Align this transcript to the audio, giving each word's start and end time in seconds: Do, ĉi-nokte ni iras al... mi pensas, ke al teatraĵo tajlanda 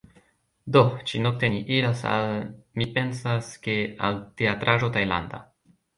Do, 0.75 0.81
ĉi-nokte 1.11 1.49
ni 1.55 1.59
iras 1.75 2.01
al... 2.13 2.33
mi 2.81 2.89
pensas, 2.97 3.53
ke 3.67 3.77
al 4.09 4.19
teatraĵo 4.43 4.91
tajlanda 4.97 5.43